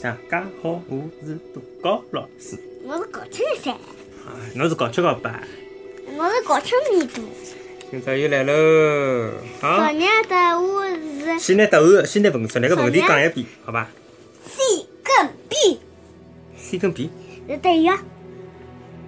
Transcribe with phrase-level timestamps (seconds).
[0.00, 2.56] 大家好，我是杜高老师。
[2.84, 5.42] 我是高清三，啊，侬是高七高八，
[6.16, 7.22] 我是高清二度。
[7.90, 8.52] 今朝又来喽。
[9.60, 13.90] 好昨，日的我是先拿答案，先拿问出来个问题讲一遍，好吧
[14.46, 17.10] C 跟 B？C 跟 B。
[17.48, 17.98] 是对的。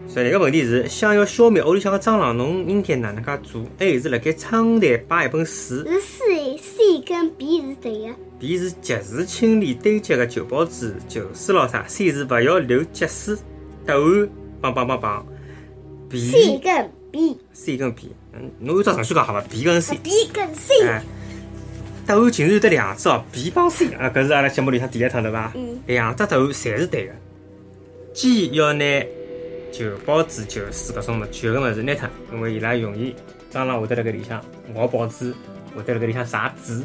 [0.08, 6.29] 昨日个问题是：想要消灭屋里向个蟑螂，侬应该哪能介做？A 是辣盖窗台摆一本书是 C
[6.80, 8.14] C 跟 B 是对的。
[8.38, 13.36] ，B 是及时清理堆积个旧报纸、旧书咾啥，C 是勿要留积水。
[13.84, 14.28] 答案
[14.62, 15.26] 棒棒棒棒。
[16.10, 19.98] C B、跟 B C 跟 B，嗯，侬按照顺序讲好伐？B 跟 C。
[20.02, 21.02] B 跟 C 哎，
[22.06, 25.52] 答案竟然有得两只哦，B 帮 C 啊，搿是阿拉节目里向第一趟对伐？
[25.54, 25.78] 嗯。
[25.86, 27.12] 两只答案侪是对个。
[28.14, 29.06] 既要拿
[29.70, 33.14] 旧报纸、旧书搿种物旧个物事拿脱，因为伊拉容易
[33.52, 34.42] 蟑螂会得辣盖里向
[34.74, 35.34] 咬报纸，
[35.76, 36.84] 会得辣盖里向撒纸，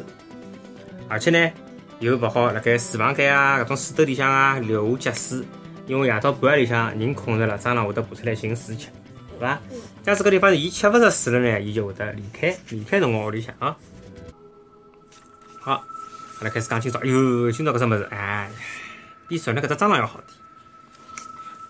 [1.08, 1.52] 而且呢
[1.98, 5.46] 又勿好辣盖厨房间啊搿种水兜里向啊留下积水，
[5.86, 8.88] 因为夜到半夜里向人困着了，蟑螂会得爬出来寻水吃，
[9.38, 9.58] 对伐？
[10.02, 13.76] 假使搿地方伊吃勿着水了呢，伊就会得离开离开侬个屋里向啊。
[15.60, 18.50] 好，阿拉开始讲今朝，哎哟，今朝搿只物事，哎，
[19.26, 20.38] 比昨日搿只蟑螂要好点。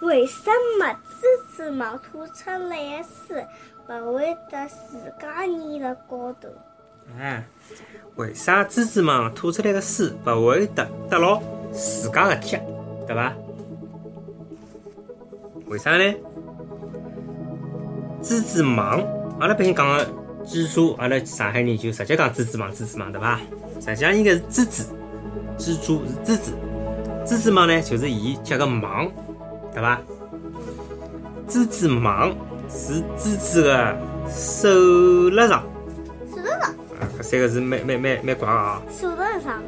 [0.01, 3.47] 为什么蜘蛛网吐出来的水
[3.89, 6.49] 勿会得自家粘辣高头？
[7.19, 7.45] 哎，
[8.17, 11.41] 为啥蜘蛛网吐出来个水勿会得得牢
[11.73, 12.59] 自家个脚，
[13.07, 13.33] 对伐？
[15.67, 16.15] 为啥呢？
[18.23, 19.03] 蜘蛛网，
[19.41, 20.07] 阿拉百姓讲个
[20.45, 23.41] 蜘蛛，阿拉上海人就直接讲蜘蛛网，蜘蛛网，对伐？
[23.81, 24.83] 实际上应该是蜘蛛，
[25.59, 26.53] 蜘蛛是蜘蛛，
[27.25, 29.11] 蜘蛛网呢就是伊结个网，
[29.73, 30.01] 对伐？
[31.49, 32.35] 蜘蛛网
[32.69, 33.97] 是蜘蛛个
[34.29, 34.69] 手
[35.31, 35.65] 勒上。
[37.19, 38.83] 搿三个字蛮蛮蛮蛮怪个啊！
[38.91, 39.63] 手头上，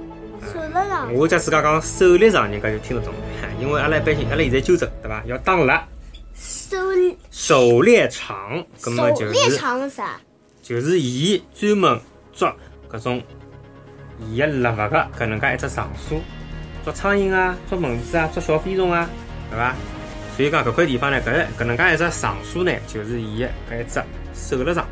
[0.53, 1.15] 手头上。
[1.15, 3.13] 我假自家讲手力上，人家就听得懂，
[3.61, 5.23] 因为阿拉一般性，阿拉现在纠正，对伐？
[5.27, 5.87] 要打蜡，
[6.35, 6.77] 手
[7.31, 10.21] 狩猎场，搿么就狩猎场是啥？
[10.63, 12.01] 就是伊专门
[12.33, 12.53] 捉
[12.91, 13.23] 搿种
[14.21, 16.21] 伊个猎物个搿能介一只场所，
[16.85, 19.09] 捉苍蝇啊，捉蚊子啊，捉小飞虫啊，
[19.51, 19.75] 对伐？
[20.37, 24.03] 所以讲搿块地方呢，搿搿能介一只场所呢，就是伊个搿一只
[24.35, 24.89] 狩猎场啊。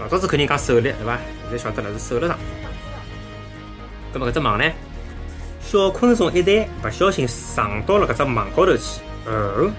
[0.00, 1.18] 老早子肯定讲狩猎，对伐？
[1.42, 2.38] 现在晓得了是狩猎场。
[4.14, 4.64] 葛么搿只网呢，
[5.60, 9.70] 小昆虫一旦勿小心撞到了搿只网高头去，哦，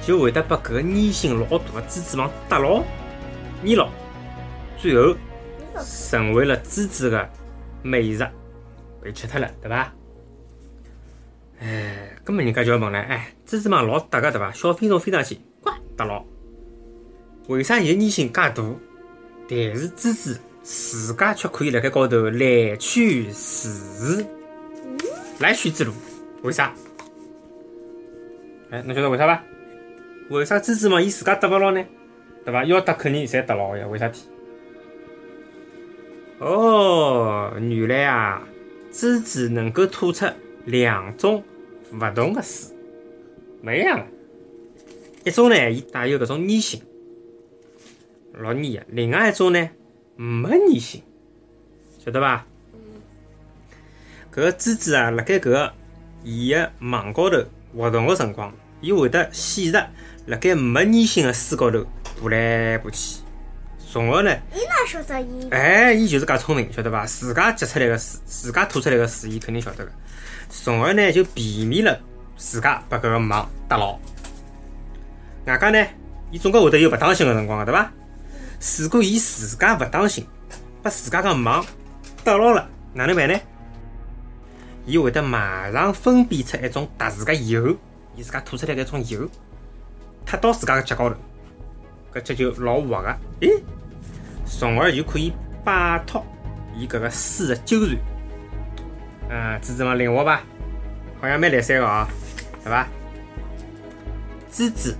[0.00, 2.82] 就会得把搿个粘性老大个蜘蛛网搭牢、
[3.62, 3.90] 粘牢，
[4.78, 5.14] 最后
[5.84, 7.28] 成为了蜘蛛个
[7.82, 8.26] 美食，
[9.02, 9.92] 被吃脱了，对伐？
[11.60, 14.50] 哎，葛么人家就要问了，哎，蜘蛛网老搭个对伐？
[14.52, 16.24] 小飞虫飞上去，呱搭牢，
[17.48, 18.54] 为啥伊个粘性介大？
[19.48, 24.24] 但是蜘蛛自家却可以辣盖高头来去自如，
[25.38, 25.92] 来去自如，
[26.42, 26.74] 为啥？
[28.70, 29.42] 哎，侬晓得为啥伐？
[30.28, 31.82] 为啥蜘蛛网伊自家搭勿牢呢？
[32.44, 32.64] 对伐？
[32.64, 34.28] 要搭肯定侪搭牢个呀，为啥体？
[36.38, 38.46] 哦，原来啊，
[38.92, 40.26] 蜘蛛能够吐出
[40.66, 41.42] 两种
[41.92, 42.76] 勿同的水，
[43.64, 44.06] 勿一样的。
[45.24, 46.80] 一种呢，伊带有搿种粘性，
[48.38, 49.68] 老粘的；另外一种呢，
[50.16, 51.02] 没粘性，
[52.04, 52.46] 晓得伐？
[54.32, 55.72] 搿个蜘蛛啊，辣盖搿个
[56.22, 57.42] 伊个网高头
[57.76, 59.84] 活动个辰光，伊会得选择
[60.26, 63.20] 辣盖没粘性个水高头爬来爬去，
[63.90, 65.48] 从而呢，伊哪晓得伊？
[65.50, 67.04] 哎，伊就是介聪明，晓得伐？
[67.06, 69.90] 自家结出来个水，自家吐出来个水，伊肯定晓得个。
[70.48, 71.98] 从而呢，就避免了
[72.36, 73.98] 自家被搿个网搭牢。
[75.46, 75.84] 外加呢，
[76.30, 77.90] 伊总归会得有勿当心个辰光个，对伐？
[78.80, 80.26] 如果伊自家勿当心，
[80.82, 81.64] 把自家个网
[82.24, 83.38] 搭牢了，哪能办呢？
[84.84, 87.76] 伊会得马上分泌出一种特殊个油，
[88.16, 89.28] 伊自家吐出来搿种油，
[90.24, 91.16] 踏到自家个脚高头，
[92.14, 93.62] 搿脚就老滑个，诶，
[94.46, 95.32] 从而就可以
[95.64, 96.24] 摆脱
[96.74, 97.96] 伊搿个水个纠缠。
[99.30, 100.40] 嗯，蜘蛛网灵活伐？
[101.20, 102.08] 好像蛮来三个啊，
[102.64, 102.88] 对伐？
[104.50, 104.96] 蜘蛛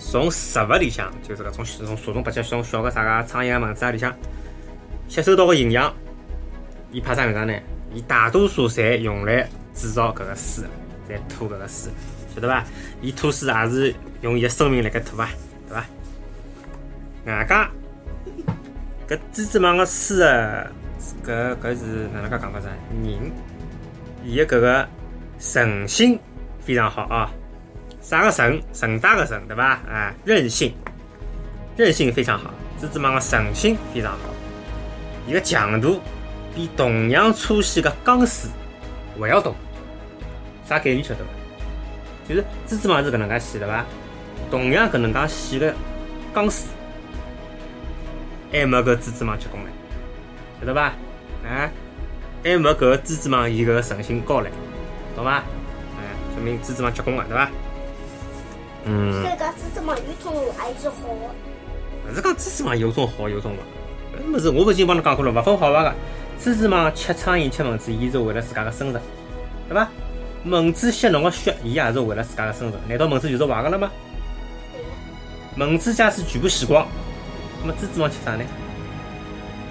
[0.00, 4.12] 从食物里向，就是搿种从蛇虫八脚、种小个啥个苍蝇啊、蚊子啊里向
[5.06, 5.94] 吸收到个营养，
[6.90, 7.52] 伊派啥用场呢？
[7.92, 10.64] 伊大多数侪用来制造搿个水，
[11.08, 11.92] 来吐搿个水，
[12.34, 12.64] 晓得伐？
[13.00, 15.28] 伊吐水也是用伊个生命辣盖吐啊，
[15.68, 15.86] 对伐？
[17.26, 17.70] 外加
[19.08, 20.66] 搿蜘蛛网个水啊，
[21.24, 22.68] 搿搿是哪能介讲法子？
[23.04, 23.32] 人
[24.24, 24.88] 伊个搿个
[25.54, 26.18] 韧性
[26.60, 27.30] 非常好啊。
[28.10, 28.60] 啥个韧？
[28.74, 29.64] 韧带个韧，对伐？
[29.88, 30.74] 啊，韧性，
[31.76, 32.50] 韧性非常好。
[32.82, 34.18] 蜘蛛网个韧性非常好，
[35.28, 36.00] 伊个强度
[36.52, 38.48] 比同样粗细个钢丝
[39.16, 39.52] 还要大，
[40.68, 41.30] 啥概念晓得伐？
[42.28, 43.86] 就是蜘蛛网是搿能介细对伐？
[44.50, 45.72] 同样搿能介细个
[46.34, 46.66] 钢丝，
[48.50, 49.66] 还没搿蜘蛛网结棍唻，
[50.58, 50.86] 晓得伐？
[51.48, 51.70] 啊，
[52.42, 54.46] 还没搿个蜘蛛网伊个韧性高唻，
[55.14, 55.36] 懂伐？
[55.36, 56.02] 哎，
[56.34, 57.48] 说明蜘蛛网结棍了对伐？
[58.84, 62.10] 嗯所，以讲蜘蛛网有种还是好的。
[62.10, 65.94] 勿是讲蜘蛛网有种好有种勿，搿物事我勿已经帮侬讲过了，勿分好坏个。
[66.40, 69.02] 蜘蛛网吃苍蝇吃蚊子，伊是为了自家个生存，
[69.68, 69.88] 对伐？
[70.44, 72.82] 蚊子吸侬个血，伊也是为了自家个生存。
[72.88, 73.90] 难道蚊子就是坏个了吗？
[75.58, 76.86] 蚊子假使全部死光，
[77.60, 78.44] 那么蜘蛛网吃啥呢？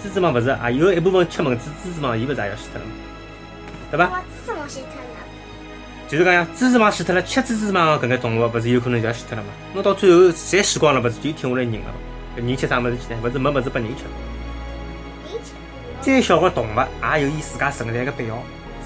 [0.03, 2.91] 蜘蛛网勿是也有一部分吃蚊子，蜘蛛网伊勿是也要死脱了吗？
[3.89, 4.09] 对伐？
[4.09, 5.18] 哇，蜘蛛网先看了。
[6.09, 9.49] 就是讲呀，蜘蛛网死脱了，吃蜘蛛网搿眼动物勿是有可能就要死脱了吗？
[9.75, 11.93] 侬到最后侪死光了，勿是就剩下来人了吗？
[12.35, 13.19] 搿人吃啥物事去呢？
[13.23, 14.03] 勿是没物事拨人吃。
[16.01, 16.79] 再小个动物
[17.13, 18.41] 也有伊自家存在个必要，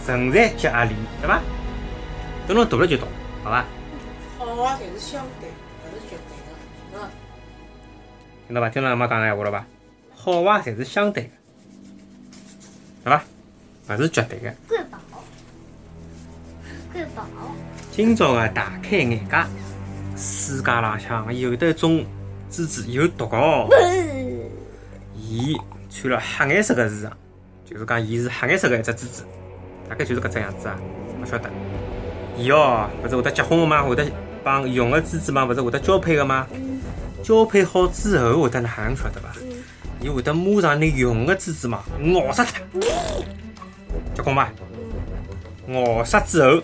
[0.05, 1.39] 存在即合理，对伐？
[2.45, 3.07] 等侬大了就懂，
[3.41, 3.65] 好伐？
[4.37, 6.51] 好啊，侪是相对，勿是绝对的，
[6.91, 7.09] 是吧？
[8.47, 8.69] 听到伐？
[8.69, 9.65] 听到阿妈讲个闲话了伐？
[10.13, 11.29] 好坏侪是相对个，
[13.05, 13.23] 对伐？
[13.95, 14.53] 勿是绝对个。
[17.91, 19.45] 今朝个大开眼界，
[20.17, 22.03] 世界浪向有得一种
[22.51, 23.67] 蜘蛛有毒哦。
[25.15, 25.55] 伊
[25.89, 27.09] 穿了黑颜色个衣裳，
[27.65, 29.23] 就是讲伊是黑颜色个一只蜘蛛，
[29.87, 30.75] 大概就是搿只样子啊，
[31.21, 31.49] 勿晓得。
[32.35, 33.83] 伊哦，勿是会得结婚个吗？
[33.83, 34.05] 会得
[34.43, 36.47] 帮用个蜘蛛网勿是会得交配个吗？
[37.23, 39.29] 交配好之后会得哪能晓得伐？
[40.01, 42.83] 伊会得马上拿用个蜘蛛嘛咬死脱，
[44.15, 44.49] 结棍伐？
[45.67, 46.61] 咬死之后，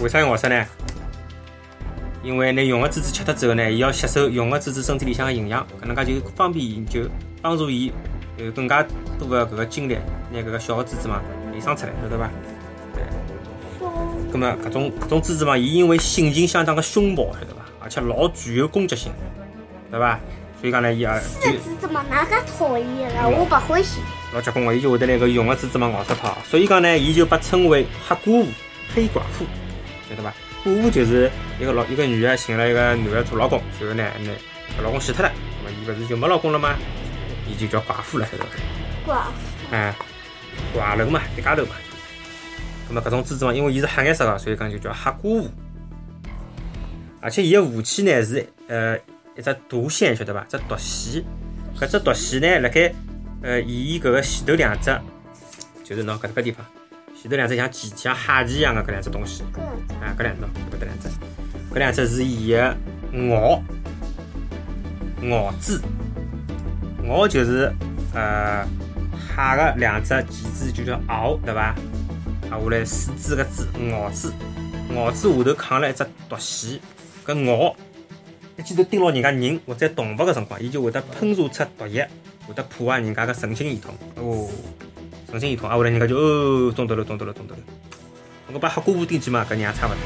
[0.00, 0.64] 为啥要咬死呢？
[2.22, 7.02] 因为拿用个蜘蛛吃脱之后呢，伊要吸收用个蜘蛛身体里向个营养，搿能介就方便伊就
[7.40, 7.92] 帮助伊
[8.36, 8.84] 有更加
[9.18, 9.96] 多个搿个精力，
[10.32, 11.20] 拿搿个小个蜘蛛嘛
[11.54, 12.30] 衍生出来，晓得伐？
[13.78, 13.92] 凶，
[14.32, 17.62] 咁么搿种搿种蜘蛛嘛，伊因为性情相当个凶暴，晓得伐？
[17.80, 19.12] 而且老具有攻击性，
[19.90, 20.18] 对伐？
[20.60, 23.28] 所以讲呢，伊也就这蜘蛛嘛哪个讨厌了？
[23.28, 24.00] 我不欢喜。
[24.34, 26.36] 老结棍个，伊就会得拿搿用个蜘蛛嘛咬死脱。
[26.44, 28.46] 所以讲呢，伊就被称为黑寡妇、
[28.94, 29.46] 黑寡妇，
[30.08, 30.32] 晓得伐？
[30.64, 34.04] 寡妇就是一个老一个女个寻了一个男个做老公，随后呢，
[34.76, 35.32] 那老公死脱了，
[35.64, 36.76] 那么伊勿是就没老公了吗？
[37.48, 38.50] 伊就叫寡妇了，晓得伐？
[39.06, 39.94] 寡妇哎，
[40.74, 41.76] 寡人嘛，一家头嘛。
[42.88, 45.50] 那么搿种蜘蛛网，因为伊是黑颜色个，所以讲就叫黑寡妇。
[47.20, 48.96] 而且伊个武器呢是呃
[49.36, 50.46] 一只毒线，晓得伐？
[50.48, 51.22] 只毒线。
[51.78, 52.92] 搿只毒线呢，辣盖
[53.42, 54.96] 呃伊搿个前头两只，
[55.84, 56.64] 就是喏搿个地方，
[57.20, 59.42] 前头两只像鲫像蟹鲫一样的搿两只东西。
[59.52, 59.60] 个
[60.00, 61.08] 啊，搿两喏搿搭两只，
[61.74, 62.76] 搿两只是伊个
[63.12, 63.60] 螯，
[65.20, 65.80] 螯肢，
[67.02, 67.72] 螯就是
[68.14, 68.64] 呃
[69.18, 71.74] 海个两只钳子就叫螯，对伐？
[72.50, 74.32] 啊，下来四肢个肢，螯肢，
[74.94, 76.78] 螯肢下头扛了一只毒线，
[77.26, 77.74] 搿螯
[78.56, 82.08] 一记头盯牢人家人或者动物个辰光，伊就会得喷射出毒液，
[82.46, 83.92] 会得破坏人家个神经系统。
[84.14, 84.48] 哦，
[85.30, 87.60] 神经系统啊，后来人家就哦，懂得了，懂得了，懂得了。
[88.50, 89.98] 我把黑寡妇顶起嘛，搿人也差勿多。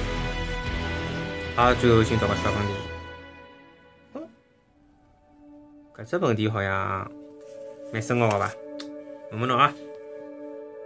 [1.54, 4.28] 好，最后今朝个小问题，
[5.96, 7.08] 搿只问题好像
[7.92, 8.50] 蛮深奥个伐？
[9.30, 9.72] 问问侬啊，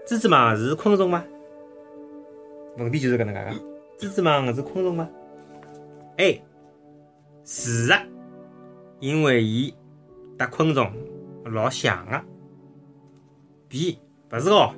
[0.06, 1.24] 蜘蛛网是昆虫吗？
[2.76, 3.52] 问题就是搿能介个，
[4.06, 5.08] 蜘蛛网是昆虫吗
[6.18, 6.42] ？A，
[7.46, 8.02] 是啊，
[9.00, 9.74] 因为伊
[10.36, 10.92] 搭昆虫
[11.46, 12.22] 老像个。
[13.68, 13.98] B，
[14.32, 14.74] 勿是哦，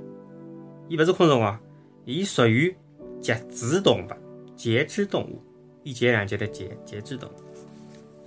[0.88, 1.58] 伊勿是昆虫哦。
[2.04, 2.74] 伊属于
[3.20, 4.08] 节肢动物，
[4.56, 5.42] 节肢动物，
[5.82, 7.32] 一节两节的节，节肢动物。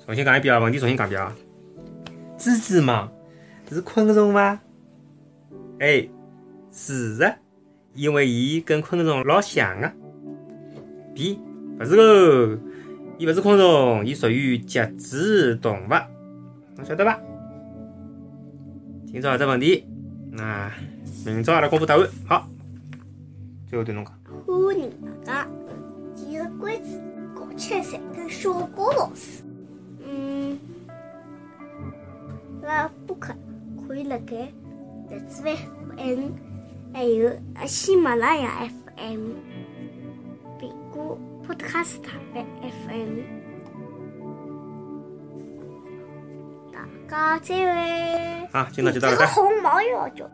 [0.04, 1.36] 重新讲一遍啊，问题重新讲一遍啊。
[2.38, 3.12] 蜘蛛网
[3.70, 4.60] 是昆虫吗
[5.80, 6.10] ？A，
[6.72, 7.38] 是的，
[7.94, 9.94] 因为伊跟昆虫老像啊。
[11.14, 11.40] B，
[11.80, 12.58] 勿是哦，
[13.18, 15.90] 伊勿是昆虫，伊属于节肢动物，
[16.78, 17.20] 侬晓得伐？
[19.06, 19.86] 今朝搿只问题，
[20.32, 20.72] 那
[21.26, 22.08] 明朝阿拉公布答案。
[22.28, 22.48] 好。
[23.70, 24.14] 最后对侬讲，
[24.46, 24.92] 欢迎
[25.24, 25.48] 大家
[26.14, 26.90] 继续关注
[27.34, 29.44] 搞切菜跟小高老师。
[30.06, 30.60] 嗯，
[32.62, 33.34] 那播客
[33.88, 34.52] 可以辣盖
[35.10, 35.42] 荔枝
[35.96, 36.32] FM，
[36.94, 39.30] 还有啊喜马拉雅 FM、
[40.60, 42.02] 苹果 Podcast
[42.34, 43.20] FM。
[46.74, 48.48] 大家再会。
[48.52, 49.28] 好，今天就到这个这儿。
[49.34, 50.30] 红毛要叫，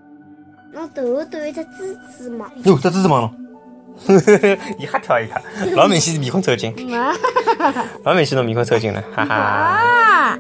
[0.74, 2.48] 侬头后头一只蜘蛛嘛。
[2.64, 3.32] 哟，只蜘蛛网咯，
[4.80, 5.42] 伊吓跳一下，
[5.76, 7.14] 老明显是面孔抽筋，啊
[8.06, 9.36] 老明显侬面孔抽筋了，哈哈。
[9.36, 10.40] 啊！